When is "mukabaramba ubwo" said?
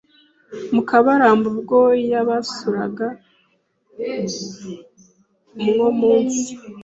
0.73-1.79